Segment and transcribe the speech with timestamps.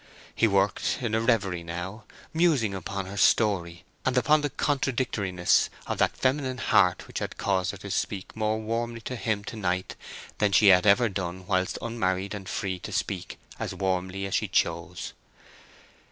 [0.33, 5.99] He worked in a reverie now, musing upon her story, and upon the contradictoriness of
[5.99, 9.95] that feminine heart which had caused her to speak more warmly to him to night
[10.39, 14.47] than she ever had done whilst unmarried and free to speak as warmly as she
[14.47, 15.13] chose.